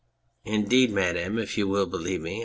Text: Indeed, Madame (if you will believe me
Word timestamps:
Indeed, 0.45 0.89
Madame 0.91 1.37
(if 1.37 1.59
you 1.59 1.67
will 1.67 1.85
believe 1.85 2.21
me 2.21 2.39